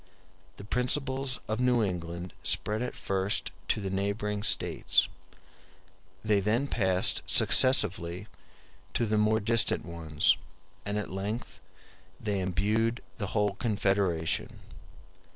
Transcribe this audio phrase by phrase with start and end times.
[0.01, 0.03] *e
[0.57, 5.07] The principles of New England spread at first to the neighboring states;
[6.25, 8.25] they then passed successively
[8.95, 10.37] to the more distant ones;
[10.87, 11.61] and at length
[12.19, 14.57] they imbued the whole Confederation.